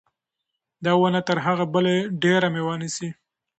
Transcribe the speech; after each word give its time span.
دا 0.85 0.91
ونه 1.01 1.21
تر 1.27 1.37
هغې 1.45 1.65
بلې 1.73 1.95
ډېره 2.23 2.47
مېوه 2.53 2.75
نیسي. 2.81 3.09